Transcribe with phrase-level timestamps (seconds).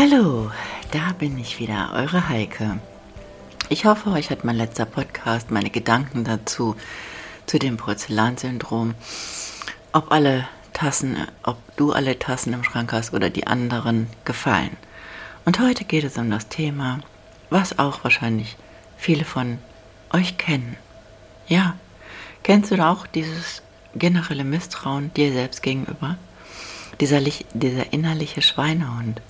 [0.00, 0.52] Hallo,
[0.92, 2.78] da bin ich wieder, eure Heike.
[3.68, 6.76] Ich hoffe, euch hat mein letzter Podcast, meine Gedanken dazu,
[7.46, 8.94] zu dem Porzellansyndrom,
[9.92, 14.76] ob alle Tassen, ob du alle Tassen im Schrank hast oder die anderen, gefallen.
[15.44, 17.00] Und heute geht es um das Thema,
[17.50, 18.56] was auch wahrscheinlich
[18.96, 19.58] viele von
[20.12, 20.76] euch kennen.
[21.48, 21.74] Ja,
[22.44, 23.62] kennst du auch dieses
[23.96, 26.16] generelle Misstrauen dir selbst gegenüber?
[27.00, 27.20] Dieser,
[27.52, 29.20] dieser innerliche Schweinehund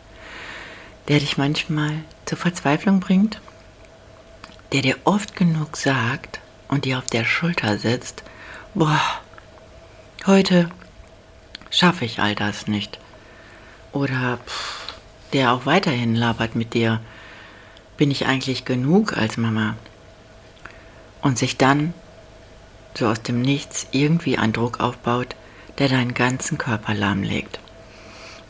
[1.09, 3.41] der dich manchmal zur Verzweiflung bringt,
[4.73, 8.23] der dir oft genug sagt und dir auf der Schulter sitzt,
[8.75, 9.01] boah,
[10.27, 10.69] heute
[11.71, 12.99] schaffe ich all das nicht.
[13.93, 14.95] Oder pff,
[15.33, 17.01] der auch weiterhin labert mit dir,
[17.97, 19.77] bin ich eigentlich genug als Mama?
[21.23, 21.95] Und sich dann
[22.95, 25.35] so aus dem Nichts irgendwie ein Druck aufbaut,
[25.79, 27.61] der deinen ganzen Körper lahmlegt.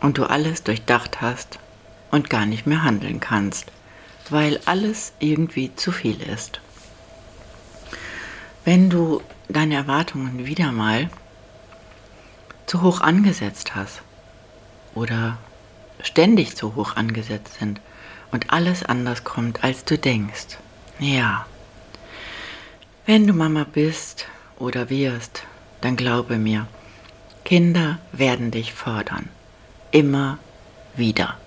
[0.00, 1.58] Und du alles durchdacht hast
[2.10, 3.66] und gar nicht mehr handeln kannst,
[4.30, 6.60] weil alles irgendwie zu viel ist.
[8.64, 11.08] Wenn du deine Erwartungen wieder mal
[12.66, 14.02] zu hoch angesetzt hast
[14.94, 15.38] oder
[16.02, 17.80] ständig zu hoch angesetzt sind
[18.30, 20.58] und alles anders kommt, als du denkst,
[20.98, 21.46] ja,
[23.06, 24.26] wenn du Mama bist
[24.58, 25.44] oder wirst,
[25.80, 26.66] dann glaube mir,
[27.44, 29.30] Kinder werden dich fordern.
[29.90, 30.38] Immer
[30.94, 31.38] wieder.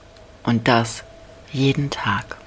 [0.43, 1.03] Und das
[1.51, 2.37] jeden Tag.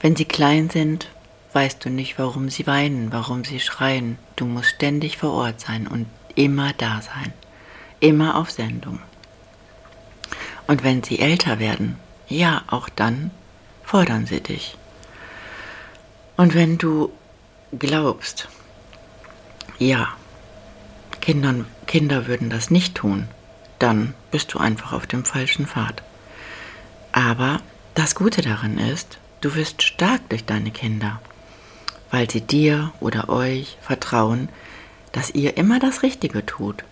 [0.00, 1.08] Wenn sie klein sind,
[1.52, 4.18] weißt du nicht, warum sie weinen, warum sie schreien.
[4.36, 7.32] Du musst ständig vor Ort sein und immer da sein.
[8.00, 9.00] Immer auf Sendung.
[10.66, 11.96] Und wenn sie älter werden,
[12.28, 13.30] ja, auch dann
[13.82, 14.76] fordern sie dich.
[16.36, 17.12] Und wenn du
[17.78, 18.48] glaubst,
[19.78, 20.08] ja,
[21.20, 23.28] Kindern, Kinder würden das nicht tun,
[23.78, 26.02] dann bist du einfach auf dem falschen Pfad.
[27.12, 27.60] Aber
[27.94, 31.20] das Gute daran ist, du wirst stark durch deine Kinder,
[32.10, 34.48] weil sie dir oder euch vertrauen,
[35.12, 36.84] dass ihr immer das Richtige tut.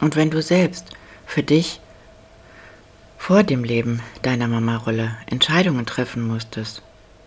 [0.00, 0.90] Und wenn du selbst
[1.26, 1.80] für dich
[3.18, 6.82] vor dem Leben deiner Mama-Rolle Entscheidungen treffen musstest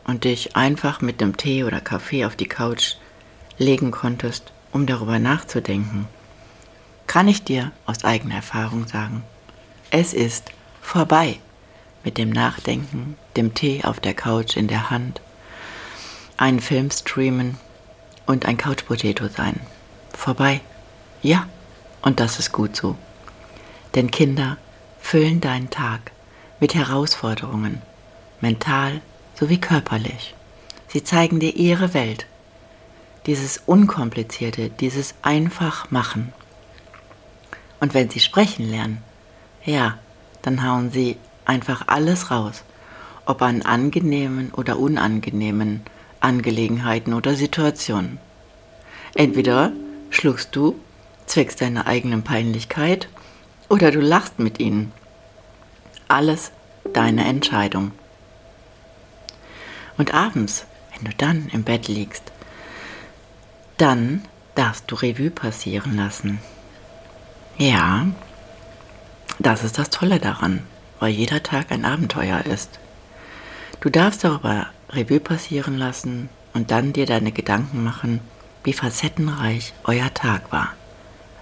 [0.05, 2.95] und dich einfach mit dem Tee oder Kaffee auf die Couch
[3.57, 6.07] legen konntest, um darüber nachzudenken,
[7.07, 9.23] kann ich dir aus eigener Erfahrung sagen,
[9.89, 10.51] es ist
[10.81, 11.39] vorbei
[12.07, 15.19] mit dem Nachdenken, dem Tee auf der Couch in der Hand,
[16.37, 17.57] einen Film streamen
[18.25, 19.59] und ein Couchpotato sein.
[20.13, 20.61] Vorbei.
[21.21, 21.49] Ja,
[22.01, 22.95] und das ist gut so.
[23.93, 24.55] Denn Kinder
[25.01, 26.13] füllen deinen Tag
[26.61, 27.81] mit Herausforderungen,
[28.39, 29.01] mental
[29.35, 30.33] sowie körperlich.
[30.87, 32.25] Sie zeigen dir ihre Welt,
[33.25, 36.31] dieses Unkomplizierte, dieses einfach machen.
[37.81, 39.03] Und wenn sie sprechen lernen,
[39.65, 39.97] ja,
[40.41, 42.63] dann hauen sie einfach alles raus,
[43.25, 45.81] ob an angenehmen oder unangenehmen
[46.19, 48.19] Angelegenheiten oder Situationen.
[49.15, 49.71] Entweder
[50.09, 50.75] schluckst du
[51.25, 53.07] zwecks deiner eigenen Peinlichkeit
[53.69, 54.91] oder du lachst mit ihnen.
[56.07, 56.51] Alles
[56.93, 57.91] deine Entscheidung.
[59.97, 62.31] Und abends, wenn du dann im Bett liegst,
[63.77, 64.23] dann
[64.55, 66.39] darfst du Revue passieren lassen.
[67.57, 68.07] Ja,
[69.39, 70.63] das ist das Tolle daran
[70.99, 72.79] weil jeder Tag ein Abenteuer ist.
[73.79, 78.21] Du darfst darüber Revue passieren lassen und dann dir deine Gedanken machen,
[78.63, 80.73] wie facettenreich euer Tag war,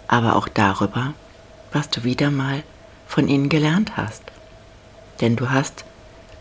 [0.08, 1.14] aber auch darüber,
[1.72, 2.64] was du wieder mal
[3.08, 4.24] von ihnen gelernt hast.
[5.22, 5.86] Denn du hast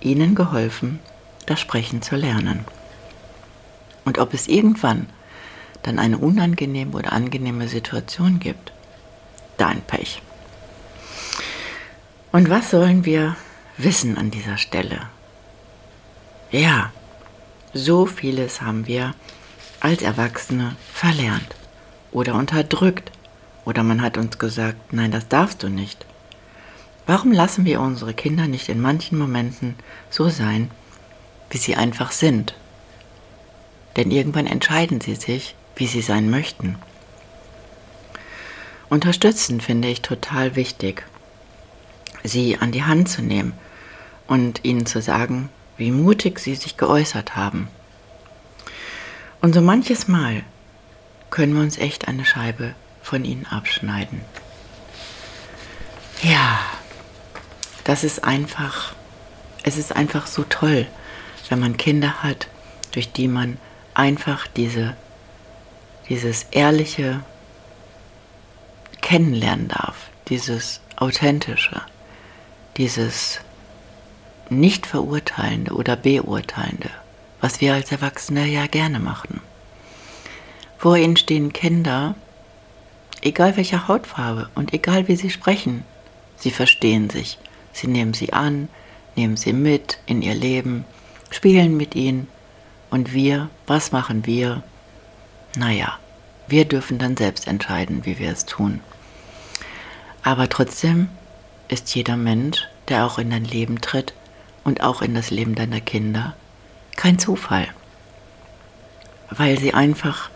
[0.00, 0.99] ihnen geholfen,
[1.47, 2.65] das Sprechen zu lernen.
[4.05, 5.06] Und ob es irgendwann
[5.83, 8.73] dann eine unangenehme oder angenehme Situation gibt,
[9.56, 10.23] dein Pech.
[12.35, 13.37] Und was sollen wir
[13.77, 15.03] wissen an dieser Stelle?
[16.51, 16.91] Ja,
[17.73, 19.15] so vieles haben wir
[19.79, 21.55] als Erwachsene verlernt
[22.11, 23.13] oder unterdrückt
[23.65, 26.07] oder man hat uns gesagt, nein, das darfst du nicht.
[27.07, 29.77] Warum lassen wir unsere Kinder nicht in manchen Momenten
[30.11, 30.73] so sein,
[31.51, 32.57] wie sie einfach sind?
[33.95, 36.81] Denn irgendwann entscheiden sie sich, wie sie sein möchten.
[38.91, 41.07] unterstützen finde ich total wichtig,
[42.25, 43.53] sie an die Hand zu nehmen
[44.26, 47.69] und ihnen zu sagen, wie mutig sie sich geäußert haben.
[49.41, 50.43] Und so manches Mal
[51.31, 54.23] können wir uns echt eine Scheibe von ihnen abschneiden.
[56.23, 56.59] Ja,
[57.85, 58.94] das ist einfach,
[59.62, 60.87] es ist einfach so toll,
[61.50, 62.49] wenn man Kinder hat,
[62.93, 63.59] durch die man
[63.93, 64.97] einfach diese,
[66.09, 67.21] dieses ehrliche
[69.03, 71.82] kennenlernen darf, dieses authentische,
[72.76, 73.41] dieses
[74.50, 76.91] nicht verurteilende oder beurteilende,
[77.41, 79.41] was wir als Erwachsene ja gerne machen.
[80.79, 82.15] Vor ihnen stehen Kinder,
[83.23, 85.85] egal welcher Hautfarbe und egal wie sie sprechen,
[86.37, 87.38] sie verstehen sich,
[87.73, 88.69] sie nehmen sie an,
[89.17, 90.85] nehmen sie mit in ihr Leben,
[91.31, 92.29] spielen mit ihnen
[92.91, 94.62] und wir, was machen wir?
[95.56, 95.99] Naja,
[96.49, 98.81] wir dürfen dann selbst entscheiden, wie wir es tun.
[100.23, 101.09] Aber trotzdem
[101.69, 104.14] ist jeder Mensch, der auch in dein Leben tritt
[104.64, 106.34] und auch in das Leben deiner Kinder,
[106.96, 107.69] kein Zufall,
[109.31, 110.31] weil sie einfach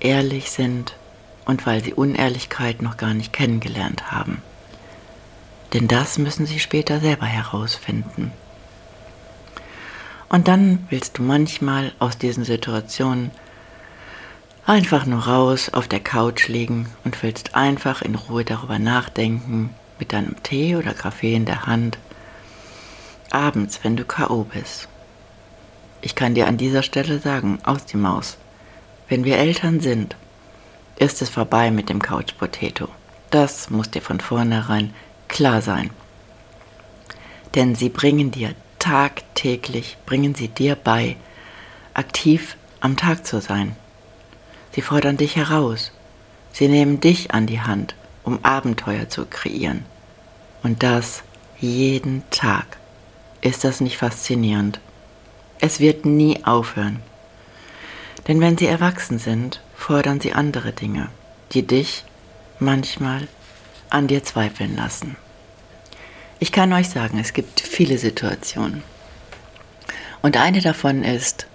[0.00, 0.94] ehrlich sind
[1.44, 4.42] und weil sie Unehrlichkeit noch gar nicht kennengelernt haben.
[5.72, 8.32] Denn das müssen sie später selber herausfinden.
[10.28, 13.30] Und dann willst du manchmal aus diesen Situationen
[14.66, 20.12] einfach nur raus auf der Couch liegen und willst einfach in Ruhe darüber nachdenken, mit
[20.12, 21.98] deinem Tee oder Kaffee in der Hand,
[23.30, 24.88] abends, wenn du KO bist.
[26.00, 28.36] Ich kann dir an dieser Stelle sagen, aus die Maus,
[29.08, 30.16] wenn wir Eltern sind,
[30.96, 32.88] ist es vorbei mit dem Couch Potato.
[33.30, 34.94] Das muss dir von vornherein
[35.28, 35.90] klar sein.
[37.54, 41.16] Denn sie bringen dir tagtäglich, bringen sie dir bei,
[41.94, 43.76] aktiv am Tag zu sein.
[44.72, 45.92] Sie fordern dich heraus.
[46.52, 47.94] Sie nehmen dich an die Hand,
[48.24, 49.84] um Abenteuer zu kreieren.
[50.62, 51.22] Und das
[51.60, 52.78] jeden Tag.
[53.40, 54.80] Ist das nicht faszinierend?
[55.60, 57.00] Es wird nie aufhören.
[58.26, 61.08] Denn wenn sie erwachsen sind, fordern sie andere Dinge,
[61.52, 62.04] die dich
[62.58, 63.28] manchmal
[63.90, 65.16] an dir zweifeln lassen.
[66.38, 68.82] Ich kann euch sagen, es gibt viele Situationen.
[70.22, 71.46] Und eine davon ist,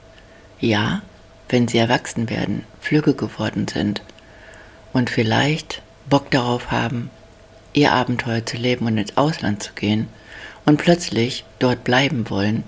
[0.60, 1.02] ja,
[1.50, 4.04] wenn sie erwachsen werden, flügge geworden sind
[4.94, 7.10] und vielleicht Bock darauf haben,
[7.74, 10.08] ihr Abenteuer zu leben und ins Ausland zu gehen
[10.66, 12.64] und plötzlich dort bleiben wollen,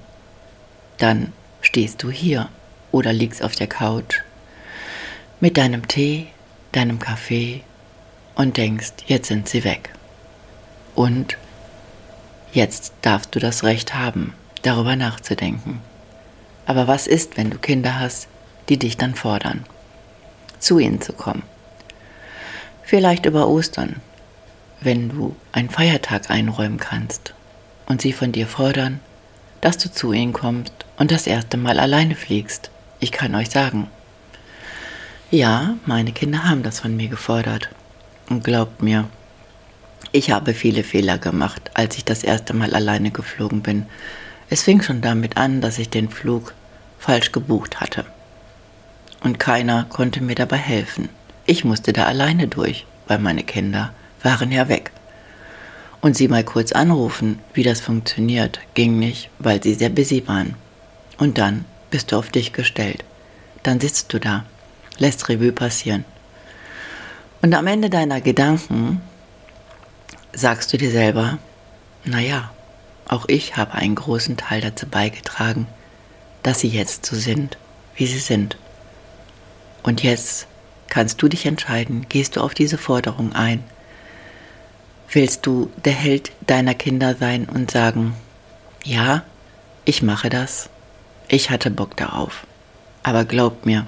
[0.97, 2.49] dann stehst du hier
[2.91, 4.21] oder liegst auf der Couch
[5.39, 6.27] mit deinem Tee,
[6.71, 7.63] deinem Kaffee
[8.35, 9.93] und denkst, jetzt sind sie weg.
[10.93, 11.37] Und
[12.53, 15.81] jetzt darfst du das Recht haben, darüber nachzudenken.
[16.65, 18.27] Aber was ist, wenn du Kinder hast,
[18.69, 19.65] die dich dann fordern,
[20.59, 21.43] zu ihnen zu kommen.
[22.91, 24.01] Vielleicht über Ostern,
[24.81, 27.33] wenn du einen Feiertag einräumen kannst
[27.85, 28.99] und sie von dir fordern,
[29.61, 32.69] dass du zu ihnen kommst und das erste Mal alleine fliegst.
[32.99, 33.87] Ich kann euch sagen,
[35.29, 37.69] ja, meine Kinder haben das von mir gefordert.
[38.29, 39.07] Und glaubt mir,
[40.11, 43.85] ich habe viele Fehler gemacht, als ich das erste Mal alleine geflogen bin.
[44.49, 46.53] Es fing schon damit an, dass ich den Flug
[46.99, 48.03] falsch gebucht hatte
[49.23, 51.09] und keiner konnte mir dabei helfen.
[51.51, 53.93] Ich musste da alleine durch, weil meine Kinder
[54.23, 54.91] waren ja weg.
[55.99, 60.55] Und sie mal kurz anrufen, wie das funktioniert, ging nicht, weil sie sehr busy waren.
[61.17, 63.03] Und dann bist du auf dich gestellt.
[63.63, 64.45] Dann sitzt du da,
[64.97, 66.05] lässt Revue passieren.
[67.41, 69.01] Und am Ende deiner Gedanken
[70.31, 71.37] sagst du dir selber,
[72.05, 72.49] naja,
[73.09, 75.67] auch ich habe einen großen Teil dazu beigetragen,
[76.43, 77.57] dass sie jetzt so sind,
[77.95, 78.55] wie sie sind.
[79.83, 80.47] Und jetzt
[80.91, 83.63] kannst du dich entscheiden, gehst du auf diese Forderung ein?
[85.09, 88.13] Willst du der Held deiner Kinder sein und sagen,
[88.83, 89.23] ja,
[89.85, 90.69] ich mache das,
[91.29, 92.45] ich hatte Bock darauf.
[93.03, 93.87] Aber glaub mir,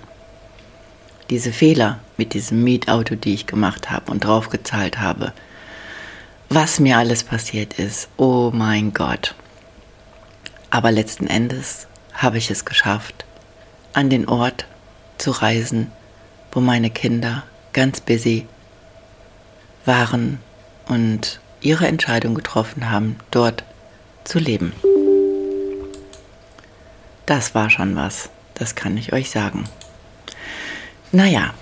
[1.29, 5.33] diese Fehler mit diesem Mietauto, die ich gemacht habe und draufgezahlt habe,
[6.47, 9.35] was mir alles passiert ist, oh mein Gott.
[10.69, 13.25] Aber letzten Endes habe ich es geschafft,
[13.91, 14.67] an den Ort
[15.17, 15.91] zu reisen,
[16.53, 17.43] wo meine Kinder
[17.73, 18.47] ganz busy
[19.85, 20.39] waren
[20.87, 23.63] und ihre Entscheidung getroffen haben, dort
[24.23, 24.73] zu leben.
[27.25, 29.65] Das war schon was, das kann ich euch sagen.
[31.11, 31.53] Naja,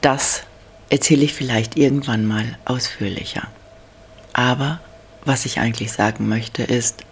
[0.00, 0.42] das
[0.90, 3.48] erzähle ich vielleicht irgendwann mal ausführlicher.
[4.32, 4.80] Aber
[5.24, 7.02] was ich eigentlich sagen möchte ist,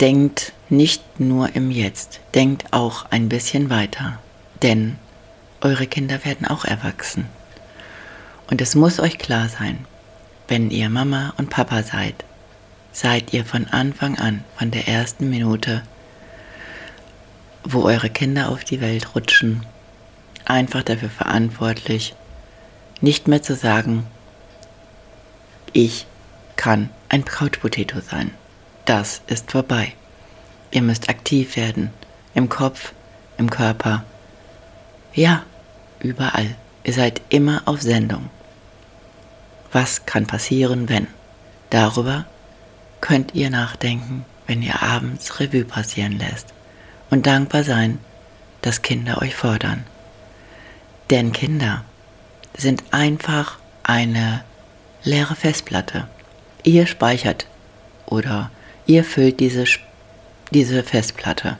[0.00, 4.18] denkt nicht nur im Jetzt, denkt auch ein bisschen weiter,
[4.62, 4.96] denn
[5.60, 7.26] eure Kinder werden auch erwachsen.
[8.50, 9.86] Und es muss euch klar sein,
[10.48, 12.24] wenn ihr Mama und Papa seid,
[12.92, 15.82] seid ihr von Anfang an, von der ersten Minute,
[17.64, 19.64] wo eure Kinder auf die Welt rutschen,
[20.44, 22.14] einfach dafür verantwortlich,
[23.00, 24.06] nicht mehr zu sagen,
[25.72, 26.06] ich
[26.56, 28.30] kann ein Couchpotato sein.
[28.84, 29.92] Das ist vorbei.
[30.70, 31.90] Ihr müsst aktiv werden.
[32.34, 32.92] Im Kopf,
[33.38, 34.04] im Körper.
[35.14, 35.44] Ja,
[36.00, 36.56] überall.
[36.82, 38.30] Ihr seid immer auf Sendung.
[39.72, 41.06] Was kann passieren, wenn?
[41.70, 42.26] Darüber
[43.00, 46.52] könnt ihr nachdenken, wenn ihr abends Revue passieren lässt
[47.10, 47.98] und dankbar sein,
[48.62, 49.84] dass Kinder euch fordern.
[51.10, 51.84] Denn Kinder
[52.56, 54.42] sind einfach eine
[55.02, 56.08] leere Festplatte.
[56.62, 57.46] Ihr speichert
[58.06, 58.50] oder
[58.86, 59.64] ihr füllt diese,
[60.50, 61.56] diese Festplatte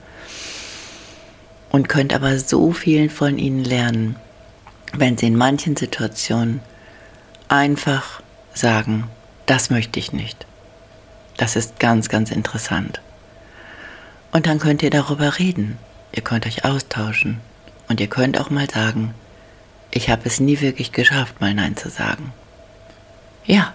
[1.74, 4.14] und könnt aber so viel von ihnen lernen,
[4.92, 6.60] wenn sie in manchen Situationen
[7.48, 8.22] einfach
[8.54, 9.10] sagen,
[9.46, 10.46] das möchte ich nicht.
[11.36, 13.00] Das ist ganz, ganz interessant.
[14.30, 15.76] Und dann könnt ihr darüber reden.
[16.12, 17.40] Ihr könnt euch austauschen.
[17.88, 19.12] Und ihr könnt auch mal sagen,
[19.90, 22.32] ich habe es nie wirklich geschafft, mal Nein zu sagen.
[23.46, 23.74] Ja,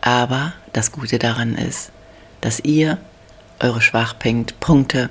[0.00, 1.92] aber das Gute daran ist,
[2.40, 2.98] dass ihr
[3.60, 5.10] eure Schwachpunkte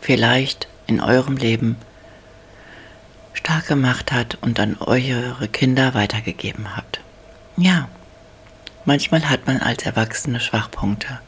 [0.00, 1.76] vielleicht in eurem Leben
[3.34, 7.00] stark gemacht hat und an eure Kinder weitergegeben habt.
[7.56, 7.88] Ja,
[8.84, 11.20] manchmal hat man als Erwachsene Schwachpunkte.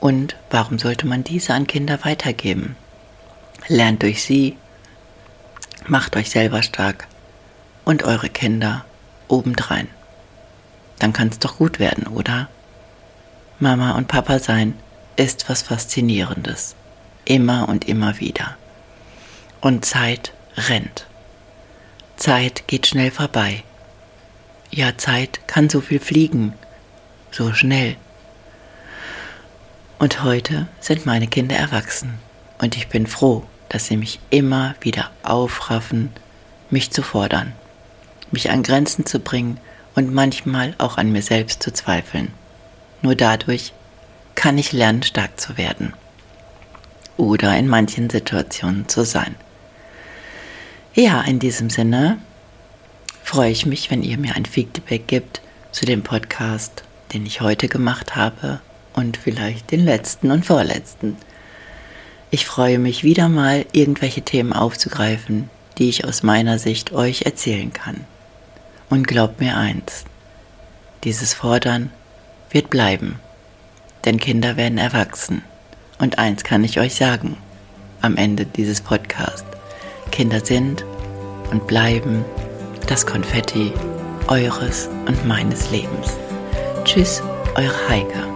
[0.00, 2.76] Und warum sollte man diese an Kinder weitergeben?
[3.68, 4.56] Lernt durch sie,
[5.86, 7.06] macht euch selber stark
[7.84, 8.84] und eure Kinder
[9.28, 9.88] obendrein.
[10.98, 12.48] Dann kann es doch gut werden, oder?
[13.58, 14.74] Mama und Papa sein
[15.16, 16.74] ist was Faszinierendes.
[17.24, 18.56] Immer und immer wieder.
[19.60, 21.06] Und Zeit rennt.
[22.16, 23.62] Zeit geht schnell vorbei.
[24.70, 26.54] Ja, Zeit kann so viel fliegen,
[27.30, 27.96] so schnell.
[29.98, 32.14] Und heute sind meine Kinder erwachsen
[32.58, 36.10] und ich bin froh, dass sie mich immer wieder aufraffen,
[36.70, 37.52] mich zu fordern,
[38.32, 39.58] mich an Grenzen zu bringen
[39.94, 42.32] und manchmal auch an mir selbst zu zweifeln.
[43.00, 43.72] Nur dadurch
[44.34, 45.92] kann ich lernen, stark zu werden
[47.22, 49.36] oder in manchen Situationen zu sein.
[50.92, 52.18] Ja, in diesem Sinne
[53.22, 57.68] freue ich mich, wenn ihr mir ein Feedback gibt zu dem Podcast, den ich heute
[57.68, 58.60] gemacht habe
[58.92, 61.16] und vielleicht den letzten und vorletzten.
[62.32, 65.48] Ich freue mich wieder mal, irgendwelche Themen aufzugreifen,
[65.78, 68.04] die ich aus meiner Sicht euch erzählen kann.
[68.90, 70.04] Und glaubt mir eins,
[71.04, 71.90] dieses Fordern
[72.50, 73.20] wird bleiben,
[74.04, 75.42] denn Kinder werden erwachsen.
[76.02, 77.36] Und eins kann ich euch sagen
[78.00, 79.44] am Ende dieses Podcasts.
[80.10, 80.84] Kinder sind
[81.52, 82.24] und bleiben
[82.88, 83.72] das Konfetti
[84.26, 86.16] eures und meines Lebens.
[86.82, 87.22] Tschüss,
[87.54, 88.31] eure Heike.